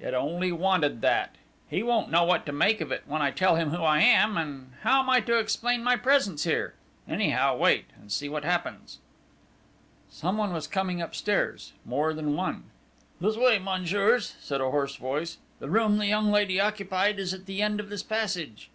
It 0.00 0.12
only 0.12 0.50
wanted 0.50 1.02
that! 1.02 1.36
He 1.68 1.84
won't 1.84 2.10
know 2.10 2.24
what 2.24 2.44
to 2.46 2.52
make 2.52 2.80
of 2.80 2.90
it 2.90 3.04
when 3.06 3.22
I 3.22 3.30
tell 3.30 3.54
him 3.54 3.70
who 3.70 3.84
I 3.84 4.00
am 4.00 4.36
and 4.36 4.72
how 4.80 5.04
am 5.04 5.08
I 5.08 5.20
to 5.20 5.38
explain 5.38 5.84
my 5.84 5.94
presence 5.94 6.42
here? 6.42 6.74
Anyhow, 7.06 7.56
wait, 7.56 7.84
and 7.94 8.10
see 8.10 8.28
what 8.28 8.42
happens!" 8.42 8.98
"Someone 10.10 10.52
was 10.52 10.66
coming 10.66 11.00
upstairs 11.00 11.74
more 11.84 12.12
than 12.12 12.34
one!" 12.34 12.64
"This 13.20 13.36
way, 13.36 13.60
messieurs!" 13.60 14.34
said 14.40 14.60
a 14.60 14.68
hoarse 14.68 14.96
voice. 14.96 15.38
"The 15.60 15.68
room 15.70 15.98
the 15.98 16.06
young 16.08 16.32
lady 16.32 16.60
occupied 16.60 17.20
is 17.20 17.32
at 17.32 17.46
the 17.46 17.62
end 17.62 17.78
of 17.78 17.88
this 17.88 18.02
passage!" 18.02 18.70